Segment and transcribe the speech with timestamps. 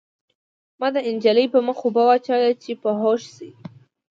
[0.79, 3.49] ما د نجلۍ په مخ اوبه واچولې چې په هوښ شي